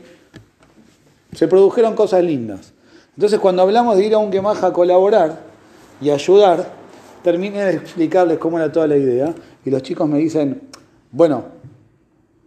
Se 1.34 1.48
produjeron 1.48 1.93
cosas 1.93 2.24
lindas. 2.24 2.74
Entonces 3.15 3.39
cuando 3.39 3.62
hablamos 3.62 3.98
de 3.98 4.05
ir 4.05 4.13
a 4.13 4.17
un 4.17 4.31
quemaja 4.31 4.67
a 4.67 4.74
colaborar 4.74 5.39
y 6.01 6.10
ayudar, 6.10 6.72
terminé 7.24 7.63
de 7.63 7.74
explicarles 7.74 8.38
cómo 8.38 8.57
era 8.57 8.72
toda 8.72 8.88
la 8.88 8.98
idea 8.98 9.34
y 9.65 9.69
los 9.69 9.84
chicos 9.84 10.07
me 10.07 10.17
dicen, 10.17 10.62
bueno, 11.12 11.46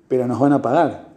pero 0.08 0.26
nos 0.26 0.40
van 0.40 0.54
a 0.54 0.62
pagar. 0.62 1.08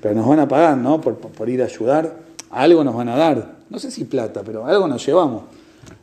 Pero 0.00 0.14
nos 0.14 0.26
van 0.26 0.40
a 0.40 0.48
pagar, 0.48 0.76
¿no? 0.76 1.00
Por, 1.00 1.16
por 1.16 1.48
ir 1.48 1.62
a 1.62 1.66
ayudar. 1.66 2.23
Algo 2.54 2.84
nos 2.84 2.94
van 2.94 3.08
a 3.08 3.16
dar. 3.16 3.56
No 3.68 3.78
sé 3.78 3.90
si 3.90 4.04
plata, 4.04 4.42
pero 4.44 4.64
algo 4.64 4.86
nos 4.86 5.04
llevamos. 5.04 5.42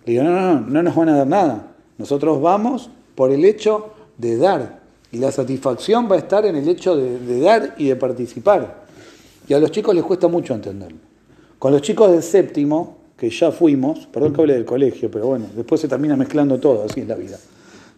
Le 0.06 0.14
digo, 0.14 0.24
no, 0.24 0.32
no, 0.32 0.60
no, 0.60 0.60
no 0.62 0.84
nos 0.84 0.96
van 0.96 1.10
a 1.10 1.18
dar 1.18 1.28
nada. 1.28 1.68
Nosotros 1.98 2.42
vamos 2.42 2.90
por 3.16 3.32
el 3.32 3.46
hecho 3.46 3.94
de 4.18 4.38
dar. 4.38 4.82
Y 5.12 5.18
la 5.18 5.32
satisfacción 5.32 6.10
va 6.10 6.16
a 6.16 6.20
estar 6.20 6.46
en 6.46 6.56
el 6.56 6.68
hecho 6.68 6.96
de, 6.96 7.40
dar 7.40 7.76
y 7.78 7.88
de 7.88 7.96
participar. 7.96 8.84
Y 9.48 9.54
a 9.54 9.60
los 9.60 9.72
chicos 9.72 9.96
les 9.96 10.04
cuesta 10.04 10.28
mucho 10.28 10.54
entenderlo. 10.54 10.98
Con 11.58 11.72
los 11.72 11.82
chicos 11.82 12.12
del 12.12 12.24
séptimo, 12.24 12.98
que 13.18 13.30
ya 13.30 13.52
fuimos, 13.52 14.08
perdón 14.08 14.34
que 14.34 14.42
hable 14.42 14.54
del 14.54 14.66
colegio, 14.66 15.12
pero 15.12 15.28
bueno, 15.28 15.46
después 15.56 15.80
se 15.80 15.88
termina 15.88 16.16
mezclando 16.16 16.60
todo, 16.60 16.86
así 16.86 17.02
es 17.02 17.08
la 17.08 17.16
vida. 17.16 17.38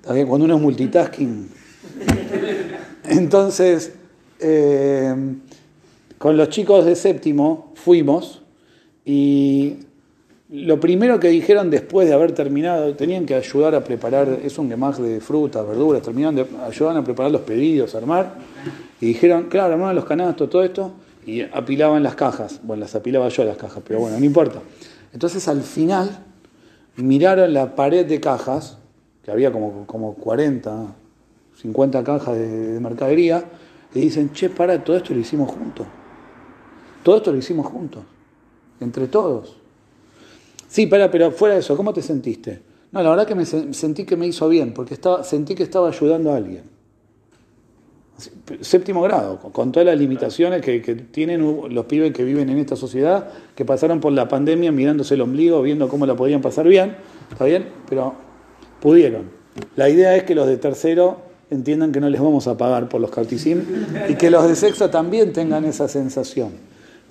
También 0.02 0.28
cuando 0.28 0.46
uno 0.46 0.56
es 0.56 0.62
multitasking. 0.62 1.50
Entonces, 3.06 3.94
eh, 4.40 5.16
con 6.18 6.36
los 6.36 6.50
chicos 6.50 6.86
de 6.86 6.96
séptimo 6.96 7.72
fuimos 7.76 8.43
y 9.06 9.78
lo 10.54 10.80
primero 10.80 11.20
que 11.20 11.30
dijeron 11.30 11.72
después 11.72 12.08
de 12.08 12.14
haber 12.14 12.34
terminado, 12.34 12.94
tenían 12.94 13.26
que 13.26 13.34
ayudar 13.34 13.74
a 13.74 13.84
preparar, 13.84 14.40
es 14.44 14.60
un 14.60 14.70
gemaj 14.70 14.98
de 15.00 15.20
frutas, 15.20 15.68
verduras, 15.68 16.04
terminaron 16.04 16.36
de 16.36 16.46
ayudar 16.64 16.96
a 16.96 17.04
preparar 17.04 17.32
los 17.32 17.42
pedidos, 17.42 17.96
armar, 17.96 18.36
y 19.02 19.08
dijeron, 19.08 19.48
claro, 19.50 19.74
armaban 19.74 19.96
los 19.96 20.06
canastos, 20.06 20.50
todo 20.52 20.64
esto, 20.64 20.92
y 21.26 21.42
apilaban 21.42 22.04
las 22.04 22.14
cajas. 22.14 22.60
Bueno, 22.62 22.82
las 22.82 22.94
apilaba 22.94 23.30
yo 23.30 23.44
las 23.46 23.58
cajas, 23.58 23.82
pero 23.84 24.00
bueno, 24.02 24.20
no 24.20 24.26
importa. 24.26 24.60
Entonces 25.12 25.48
al 25.48 25.62
final 25.64 26.20
miraron 26.98 27.52
la 27.52 27.76
pared 27.76 28.06
de 28.06 28.20
cajas, 28.20 28.78
que 29.24 29.32
había 29.32 29.52
como, 29.52 29.88
como 29.88 30.14
40, 30.14 30.94
50 31.62 32.04
cajas 32.04 32.36
de, 32.36 32.74
de 32.74 32.80
mercadería, 32.80 33.44
y 33.96 34.02
dicen, 34.02 34.32
che, 34.34 34.52
para, 34.52 34.84
todo 34.84 34.98
esto 34.98 35.16
lo 35.16 35.20
hicimos 35.20 35.50
juntos. 35.50 35.88
Todo 37.02 37.18
esto 37.18 37.32
lo 37.32 37.40
hicimos 37.40 37.66
juntos, 37.66 38.04
entre 38.84 39.08
todos. 39.08 39.56
Sí, 40.68 40.88
pero, 40.88 41.10
pero 41.10 41.32
fuera 41.32 41.56
de 41.56 41.62
eso, 41.62 41.78
¿cómo 41.78 41.94
te 41.94 42.02
sentiste? 42.02 42.62
No, 42.92 43.02
la 43.02 43.10
verdad 43.10 43.26
que 43.26 43.36
me 43.36 43.46
sentí 43.46 44.06
que 44.06 44.16
me 44.16 44.28
hizo 44.28 44.48
bien, 44.50 44.74
porque 44.74 44.94
estaba, 44.94 45.24
sentí 45.24 45.56
que 45.56 45.64
estaba 45.64 45.88
ayudando 45.88 46.32
a 46.32 46.36
alguien. 46.36 46.64
Séptimo 48.62 49.02
grado, 49.02 49.40
con 49.40 49.72
todas 49.72 49.88
las 49.88 49.98
limitaciones 49.98 50.62
que, 50.62 50.80
tienen 50.80 51.74
los 51.74 51.86
pibes 51.86 52.14
que 52.14 52.24
viven 52.24 52.50
en 52.50 52.60
esta 52.60 52.76
sociedad, 52.76 53.30
que 53.56 53.66
pasaron 53.66 54.00
por 54.00 54.14
la 54.14 54.28
pandemia 54.28 54.72
mirándose 54.72 55.16
el 55.16 55.22
ombligo, 55.22 55.62
viendo 55.64 55.88
cómo 55.90 56.06
la 56.06 56.16
podían 56.16 56.42
pasar 56.42 56.68
bien, 56.68 56.96
¿está 57.32 57.46
bien? 57.46 57.68
Pero 57.90 58.14
pudieron. 58.80 59.32
La 59.76 59.90
idea 59.90 60.16
es 60.16 60.24
que 60.24 60.36
los 60.36 60.48
de 60.48 60.58
tercero 60.58 61.18
entiendan 61.50 61.92
que 61.92 62.00
no 62.00 62.10
les 62.10 62.22
vamos 62.22 62.48
a 62.48 62.58
pagar 62.58 62.90
por 62.90 63.02
los 63.02 63.10
carticim 63.10 63.62
y 64.08 64.16
que 64.16 64.30
los 64.30 64.48
de 64.48 64.56
sexto 64.56 64.90
también 64.92 65.34
tengan 65.34 65.66
esa 65.66 65.88
sensación. 65.88 66.52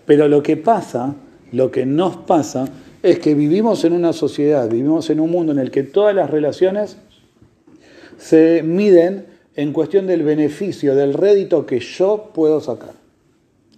Pero 0.07 0.29
lo 0.29 0.43
que 0.43 0.57
pasa, 0.57 1.15
lo 1.53 1.71
que 1.71 1.87
nos 1.87 2.17
pasa, 2.17 2.67
es 3.03 3.19
que 3.19 3.35
vivimos 3.35 3.85
en 3.85 3.93
una 3.93 4.13
sociedad, 4.13 4.69
vivimos 4.69 5.11
en 5.11 5.21
un 5.21 5.31
mundo 5.31 5.53
en 5.53 5.59
el 5.59 5.71
que 5.71 5.83
todas 5.83 6.15
las 6.15 6.31
relaciones 6.31 6.97
se 8.17 8.63
miden 8.63 9.27
en 9.55 9.73
cuestión 9.73 10.07
del 10.07 10.23
beneficio, 10.23 10.95
del 10.95 11.15
rédito 11.15 11.67
que 11.67 11.81
yo 11.81 12.31
puedo 12.33 12.61
sacar. 12.61 12.95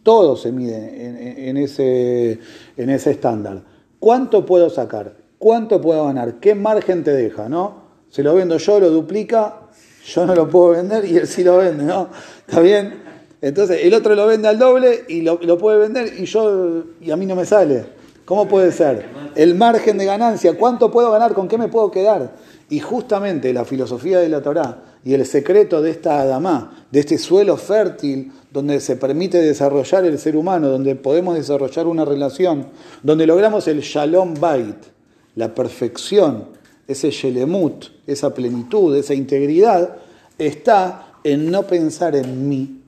Todo 0.02 0.36
se 0.36 0.52
mide 0.52 1.48
en, 1.48 1.56
ese, 1.56 2.38
ese 2.76 3.10
estándar. 3.10 3.62
¿Cuánto 3.98 4.44
puedo 4.44 4.68
sacar? 4.68 5.16
¿Cuánto 5.38 5.80
puedo 5.80 6.04
ganar? 6.04 6.34
¿Qué 6.34 6.54
margen 6.54 7.02
te 7.02 7.12
deja? 7.12 7.48
¿no? 7.48 7.84
Se 8.10 8.22
lo 8.22 8.34
vendo 8.34 8.58
yo, 8.58 8.78
lo 8.78 8.90
duplica, 8.90 9.62
yo 10.04 10.26
no 10.26 10.34
lo 10.34 10.48
puedo 10.48 10.70
vender 10.70 11.06
y 11.06 11.16
él 11.16 11.26
sí 11.26 11.42
lo 11.42 11.56
vende, 11.56 11.84
¿no? 11.84 12.10
¿Está 12.46 12.60
bien? 12.60 13.03
Entonces 13.44 13.80
el 13.82 13.92
otro 13.92 14.14
lo 14.14 14.26
vende 14.26 14.48
al 14.48 14.58
doble 14.58 15.04
y 15.06 15.20
lo, 15.20 15.58
puede 15.58 15.76
vender 15.76 16.14
y 16.18 16.24
yo 16.24 16.82
y 17.02 17.10
a 17.10 17.16
mí 17.18 17.26
no 17.26 17.36
me 17.36 17.44
sale. 17.44 17.84
¿Cómo 18.24 18.48
puede 18.48 18.72
ser? 18.72 19.04
El 19.34 19.54
margen 19.54 19.98
de 19.98 20.06
ganancia, 20.06 20.56
¿cuánto 20.56 20.90
puedo 20.90 21.10
ganar? 21.10 21.34
¿Con 21.34 21.46
qué 21.46 21.58
me 21.58 21.68
puedo 21.68 21.90
quedar? 21.90 22.36
Y 22.70 22.80
justamente 22.80 23.52
la 23.52 23.66
filosofía 23.66 24.20
de 24.20 24.30
la 24.30 24.40
Torá 24.40 24.84
y 25.04 25.12
el 25.12 25.26
secreto 25.26 25.82
de 25.82 25.90
esta 25.90 26.22
Adamá, 26.22 26.86
de 26.90 27.00
este 27.00 27.18
suelo 27.18 27.58
fértil 27.58 28.32
donde 28.50 28.80
se 28.80 28.96
permite 28.96 29.42
desarrollar 29.42 30.06
el 30.06 30.18
ser 30.18 30.38
humano, 30.38 30.70
donde 30.70 30.96
podemos 30.96 31.34
desarrollar 31.34 31.86
una 31.86 32.06
relación, 32.06 32.68
donde 33.02 33.26
logramos 33.26 33.68
el 33.68 33.80
Shalom 33.80 34.32
Bait, 34.40 34.86
la 35.34 35.54
perfección, 35.54 36.46
ese 36.88 37.10
Shelemut, 37.10 37.88
esa 38.06 38.32
plenitud, 38.32 38.96
esa 38.96 39.12
integridad, 39.12 39.96
está 40.38 41.08
en 41.24 41.50
no 41.50 41.64
pensar 41.64 42.16
en 42.16 42.48
mí, 42.48 42.83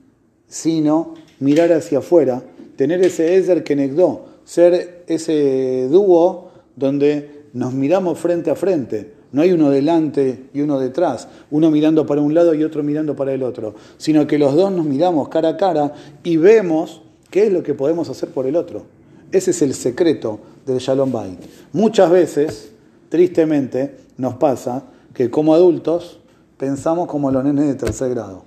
sino 0.47 1.13
mirar 1.39 1.71
hacia 1.73 1.99
afuera, 1.99 2.43
tener 2.75 3.01
ese 3.03 3.35
Ezer 3.35 3.63
Kenegdo, 3.63 4.25
ser 4.45 5.03
ese 5.07 5.87
dúo 5.89 6.51
donde 6.75 7.43
nos 7.53 7.73
miramos 7.73 8.17
frente 8.19 8.49
a 8.49 8.55
frente. 8.55 9.13
No 9.31 9.41
hay 9.41 9.51
uno 9.51 9.69
delante 9.69 10.45
y 10.53 10.61
uno 10.61 10.79
detrás, 10.79 11.27
uno 11.51 11.69
mirando 11.69 12.05
para 12.05 12.21
un 12.21 12.33
lado 12.33 12.53
y 12.53 12.63
otro 12.63 12.81
mirando 12.81 13.15
para 13.15 13.33
el 13.33 13.43
otro, 13.43 13.75
sino 13.97 14.25
que 14.25 14.37
los 14.37 14.55
dos 14.55 14.71
nos 14.71 14.85
miramos 14.85 15.27
cara 15.27 15.49
a 15.49 15.57
cara 15.57 15.93
y 16.23 16.37
vemos 16.37 17.01
qué 17.29 17.47
es 17.47 17.53
lo 17.53 17.61
que 17.61 17.73
podemos 17.73 18.09
hacer 18.09 18.29
por 18.29 18.47
el 18.47 18.55
otro. 18.55 18.83
Ese 19.31 19.51
es 19.51 19.61
el 19.61 19.73
secreto 19.73 20.39
del 20.65 20.77
Shalom 20.77 21.11
Bait. 21.11 21.39
Muchas 21.73 22.09
veces, 22.09 22.71
tristemente, 23.09 23.97
nos 24.17 24.35
pasa 24.35 24.83
que 25.13 25.29
como 25.29 25.53
adultos 25.53 26.19
pensamos 26.57 27.07
como 27.07 27.29
los 27.29 27.43
nenes 27.43 27.67
de 27.67 27.75
tercer 27.75 28.11
grado. 28.11 28.43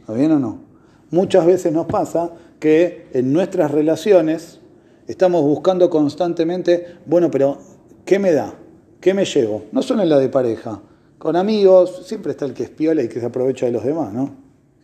¿Está 0.00 0.12
bien 0.12 0.30
o 0.30 0.38
no? 0.38 0.65
Muchas 1.16 1.46
veces 1.46 1.72
nos 1.72 1.86
pasa 1.86 2.30
que 2.60 3.08
en 3.12 3.32
nuestras 3.32 3.70
relaciones 3.70 4.60
Estamos 5.06 5.42
buscando 5.42 5.88
constantemente, 5.88 6.96
bueno, 7.06 7.30
pero 7.30 7.58
¿qué 8.04 8.18
me 8.18 8.32
da? 8.32 8.54
¿Qué 9.00 9.14
me 9.14 9.24
llevo? 9.24 9.66
No 9.70 9.80
solo 9.82 10.02
en 10.02 10.08
la 10.08 10.18
de 10.18 10.28
pareja. 10.28 10.80
Con 11.16 11.36
amigos 11.36 12.02
siempre 12.06 12.32
está 12.32 12.44
el 12.44 12.54
que 12.54 12.64
espiola 12.64 13.02
y 13.02 13.08
que 13.08 13.20
se 13.20 13.26
aprovecha 13.26 13.66
de 13.66 13.72
los 13.72 13.84
demás, 13.84 14.12
¿no? 14.12 14.34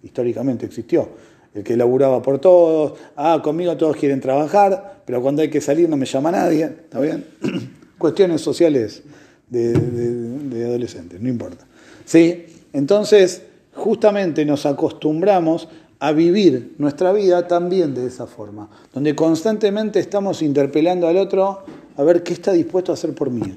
Históricamente 0.03 0.65
existió. 0.65 1.09
El 1.53 1.65
que 1.65 1.77
laburaba 1.77 2.23
por 2.23 2.39
todos. 2.39 2.99
Ah, 3.17 3.41
conmigo 3.43 3.77
todos 3.77 3.97
quieren 3.97 4.21
trabajar, 4.21 5.03
pero 5.05 5.21
cuando 5.21 5.43
hay 5.43 5.51
que 5.51 5.61
salir 5.61 5.89
no 5.89 5.97
me 5.97 6.07
llama 6.07 6.31
nadie. 6.31 6.65
¿Está 6.65 7.01
bien? 7.01 7.27
Cuestiones 7.99 8.41
sociales 8.41 9.03
de, 9.49 9.73
de 9.73 10.65
adolescentes, 10.65 11.21
no 11.21 11.29
importa. 11.29 11.67
¿Sí? 12.05 12.47
Entonces, 12.73 13.43
justamente 13.75 14.45
nos 14.45 14.67
acostumbramos 14.67 15.69
a 16.03 16.11
vivir 16.11 16.75
nuestra 16.79 17.13
vida 17.13 17.47
también 17.47 17.95
de 17.95 18.07
esa 18.07 18.27
forma, 18.27 18.69
donde 18.93 19.15
constantemente 19.15 20.01
estamos 20.01 20.43
interpelando 20.43 21.07
al 21.07 21.17
otro 21.17 21.63
a 21.97 22.03
ver 22.03 22.25
qué 22.25 22.33
está 22.33 22.51
dispuesto 22.51 22.91
a 22.91 22.95
hacer 22.95 23.15
por 23.15 23.31
mí, 23.31 23.57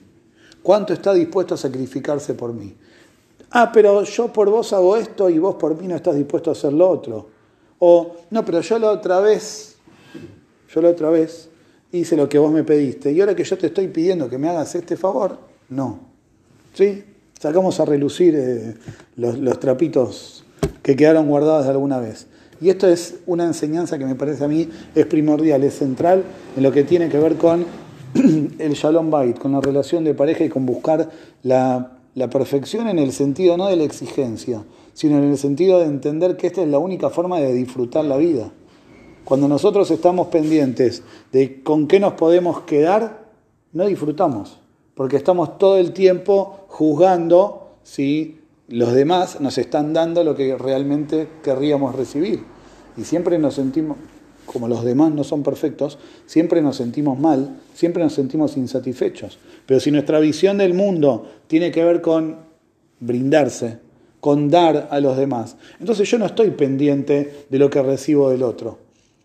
cuánto 0.62 0.94
está 0.94 1.12
dispuesto 1.12 1.56
a 1.56 1.58
sacrificarse 1.58 2.36
por 2.36 2.54
mí. 2.54 2.76
Ah, 3.50 3.72
pero 3.74 4.04
yo 4.04 4.32
por 4.32 4.52
vos 4.52 4.74
hago 4.74 4.96
esto 4.96 5.28
y 5.28 5.40
vos 5.40 5.56
por 5.56 5.76
mí 5.82 5.88
no 5.88 5.96
estás 5.96 6.16
dispuesto 6.16 6.52
a 6.52 6.54
hacer 6.54 6.72
lo 6.72 6.88
otro. 6.88 7.30
O, 7.80 8.16
no, 8.30 8.46
pero 8.46 8.62
yo 8.62 8.78
la 8.78 8.92
otra 8.92 9.20
vez, 9.22 9.78
yo 10.72 10.82
la 10.82 10.90
otra 10.90 11.10
vez 11.10 11.50
hice 11.94 12.16
lo 12.16 12.30
que 12.30 12.38
vos 12.38 12.52
me 12.52 12.64
pediste 12.64 13.12
y 13.12 13.22
ahora 13.22 13.36
que 13.36 13.44
yo 13.44 13.58
te 13.58 13.68
estoy 13.68 13.88
pidiendo 13.88 14.30
que 14.30 14.38
me 14.38 14.50
hagas 14.50 14.76
este 14.76 14.98
favor, 14.98 15.40
no. 15.70 16.00
¿Sí? 16.76 17.06
Sacamos 17.40 17.80
a 17.80 17.86
relucir 17.86 18.36
eh, 18.38 18.76
los, 19.16 19.40
los 19.40 19.60
trapitos 19.60 20.44
que 20.84 20.96
quedaron 20.96 21.28
guardados 21.28 21.66
de 21.66 21.72
alguna 21.72 21.98
vez. 21.98 22.28
Y 22.62 22.70
esto 22.70 22.88
es 22.88 23.20
una 23.26 23.46
enseñanza 23.46 23.98
que 23.98 24.06
me 24.06 24.16
parece 24.16 24.46
a 24.46 24.48
mí 24.48 24.70
es 24.94 25.06
primordial, 25.06 25.64
es 25.64 25.76
central 25.76 26.24
en 26.56 26.64
lo 26.64 26.72
que 26.72 26.84
tiene 26.84 27.10
que 27.10 27.20
ver 27.20 27.36
con 27.36 27.66
el 28.60 28.74
shalom 28.74 29.10
bait, 29.10 29.38
con 29.38 29.52
la 29.52 29.62
relación 29.62 30.04
de 30.04 30.14
pareja 30.14 30.46
y 30.46 30.50
con 30.50 30.66
buscar 30.66 31.10
la, 31.44 32.00
la 32.16 32.30
perfección 32.30 32.88
en 32.88 32.98
el 32.98 33.12
sentido 33.12 33.58
no 33.58 33.68
de 33.68 33.76
la 33.76 33.84
exigencia, 33.84 34.64
sino 34.94 35.18
en 35.18 35.26
el 35.26 35.38
sentido 35.38 35.80
de 35.80 35.86
entender 35.86 36.38
que 36.38 36.48
esta 36.48 36.62
es 36.62 36.70
la 36.70 36.80
única 36.80 37.10
forma 37.10 37.40
de 37.40 37.54
disfrutar 37.54 38.06
la 38.06 38.18
vida. 38.18 38.52
Cuando 39.26 39.48
nosotros 39.48 39.92
estamos 39.92 40.28
pendientes 40.28 41.04
de 41.32 41.62
con 41.62 41.88
qué 41.88 42.00
nos 42.00 42.14
podemos 42.14 42.62
quedar, 42.62 43.26
no 43.74 43.86
disfrutamos, 43.86 44.60
porque 44.94 45.18
estamos 45.18 45.58
todo 45.58 45.78
el 45.78 45.92
tiempo 45.92 46.66
juzgando 46.70 47.72
si 47.84 48.40
los 48.68 48.94
demás 48.94 49.42
nos 49.42 49.58
están 49.58 49.94
dando 49.94 50.24
lo 50.24 50.36
que 50.36 50.58
realmente 50.58 51.28
querríamos 51.44 51.96
recibir. 51.96 52.44
Y 52.98 53.04
siempre 53.04 53.38
nos 53.38 53.56
sentimos, 53.56 53.98
como 54.46 54.68
los 54.68 54.84
demás 54.84 55.12
no 55.12 55.24
son 55.24 55.44
perfectos, 55.44 56.00
siempre 56.26 56.62
nos 56.62 56.78
sentimos 56.78 57.20
mal, 57.20 57.58
siempre 57.74 58.04
nos 58.04 58.14
sentimos 58.14 58.58
insatisfechos. 58.58 59.38
Pero 59.66 59.80
si 59.80 59.92
nuestra 59.92 60.20
visión 60.20 60.58
del 60.58 60.74
mundo 60.74 61.30
tiene 61.48 61.72
que 61.72 61.84
ver 61.84 62.02
con 62.02 62.38
brindarse, 63.00 63.80
con 64.20 64.50
dar 64.50 64.88
a 64.90 65.00
los 65.00 65.18
demás, 65.18 65.58
entonces 65.80 66.10
yo 66.10 66.18
no 66.18 66.26
estoy 66.26 66.52
pendiente 66.52 67.46
de 67.50 67.60
lo 67.60 67.70
que 67.70 67.82
recibo 67.84 68.32
del 68.32 68.44
otro. 68.44 68.80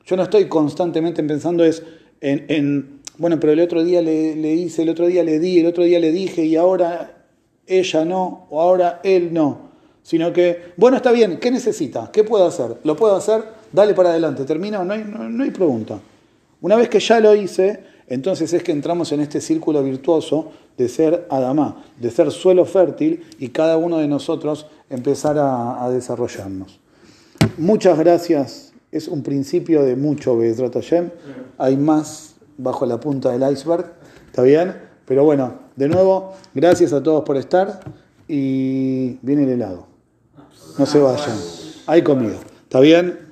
Yo 0.04 0.16
no 0.16 0.24
estoy 0.24 0.46
constantemente 0.48 1.22
pensando 1.22 1.64
es 1.64 1.82
en, 2.20 3.00
bueno, 3.16 3.40
pero 3.40 3.52
el 3.52 3.60
otro 3.60 3.82
día 3.84 4.02
le, 4.02 4.34
le 4.36 4.52
hice, 4.52 4.82
el 4.82 4.90
otro 4.90 5.06
día 5.06 5.24
le 5.24 5.38
di, 5.38 5.60
el 5.60 5.66
otro 5.66 5.84
día 5.84 6.00
le 6.00 6.12
dije 6.12 6.44
y 6.44 6.56
ahora 6.56 7.19
ella 7.70 8.04
no, 8.04 8.46
o 8.50 8.60
ahora 8.60 9.00
él 9.04 9.32
no. 9.32 9.70
Sino 10.02 10.32
que, 10.32 10.72
bueno, 10.76 10.96
está 10.96 11.12
bien, 11.12 11.38
¿qué 11.38 11.50
necesita? 11.50 12.10
¿Qué 12.12 12.24
puedo 12.24 12.46
hacer? 12.46 12.78
¿Lo 12.84 12.96
puedo 12.96 13.14
hacer? 13.14 13.44
Dale 13.72 13.94
para 13.94 14.10
adelante, 14.10 14.44
termina, 14.44 14.82
no 14.82 14.92
hay, 14.92 15.04
no, 15.04 15.44
hay 15.44 15.50
pregunta. 15.50 16.00
Una 16.60 16.74
vez 16.74 16.88
que 16.88 16.98
ya 16.98 17.20
lo 17.20 17.34
hice, 17.34 17.84
entonces 18.08 18.52
es 18.52 18.62
que 18.64 18.72
entramos 18.72 19.12
en 19.12 19.20
este 19.20 19.40
círculo 19.40 19.82
virtuoso 19.84 20.50
de 20.76 20.88
ser 20.88 21.26
Adamá, 21.30 21.84
de 22.00 22.10
ser 22.10 22.30
suelo 22.32 22.64
fértil 22.64 23.24
y 23.38 23.48
cada 23.50 23.76
uno 23.76 23.98
de 23.98 24.08
nosotros 24.08 24.66
empezar 24.88 25.36
a, 25.38 25.88
desarrollarnos. 25.90 26.80
Muchas 27.56 27.98
gracias, 27.98 28.72
es 28.90 29.06
un 29.06 29.22
principio 29.22 29.84
de 29.84 29.94
mucho 29.94 30.36
Bezrat 30.36 30.74
Hashem, 30.74 31.10
hay 31.56 31.76
más 31.76 32.34
bajo 32.58 32.84
la 32.84 32.98
punta 32.98 33.30
del 33.30 33.50
iceberg, 33.52 33.92
¿está 34.26 34.42
bien? 34.42 34.74
Pero 35.06 35.24
bueno, 35.24 35.54
de 35.80 35.88
nuevo, 35.88 36.34
gracias 36.52 36.92
a 36.92 37.02
todos 37.02 37.24
por 37.24 37.38
estar 37.38 37.80
y 38.28 39.16
viene 39.22 39.44
el 39.44 39.48
helado. 39.48 39.86
No 40.76 40.84
se 40.84 40.98
vayan. 40.98 41.38
Hay 41.86 42.02
comida. 42.02 42.36
¿Está 42.64 42.80
bien? 42.80 43.29